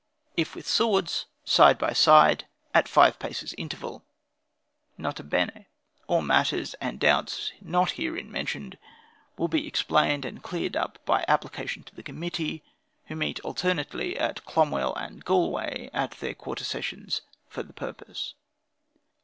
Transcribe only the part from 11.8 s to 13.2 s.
to the committee, who